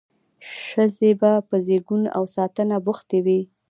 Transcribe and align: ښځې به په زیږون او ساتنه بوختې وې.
ښځې 0.65 1.11
به 1.19 1.31
په 1.47 1.55
زیږون 1.65 2.03
او 2.17 2.23
ساتنه 2.35 2.75
بوختې 2.85 3.19
وې. 3.25 3.39